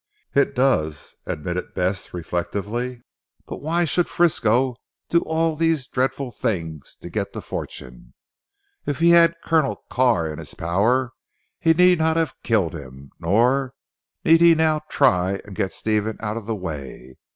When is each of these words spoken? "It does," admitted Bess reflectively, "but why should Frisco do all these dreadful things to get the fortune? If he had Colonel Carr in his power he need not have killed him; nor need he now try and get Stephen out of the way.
"It 0.33 0.55
does," 0.55 1.13
admitted 1.27 1.75
Bess 1.75 2.11
reflectively, 2.11 3.03
"but 3.45 3.61
why 3.61 3.85
should 3.85 4.09
Frisco 4.09 4.75
do 5.09 5.19
all 5.19 5.55
these 5.55 5.85
dreadful 5.85 6.31
things 6.31 6.95
to 7.01 7.09
get 7.11 7.33
the 7.33 7.39
fortune? 7.43 8.15
If 8.87 8.97
he 8.97 9.11
had 9.11 9.35
Colonel 9.43 9.83
Carr 9.91 10.27
in 10.27 10.39
his 10.39 10.55
power 10.55 11.11
he 11.59 11.75
need 11.75 11.99
not 11.99 12.17
have 12.17 12.33
killed 12.41 12.73
him; 12.73 13.11
nor 13.19 13.75
need 14.25 14.41
he 14.41 14.55
now 14.55 14.81
try 14.89 15.39
and 15.45 15.55
get 15.55 15.71
Stephen 15.71 16.17
out 16.19 16.35
of 16.35 16.47
the 16.47 16.55
way. 16.55 17.17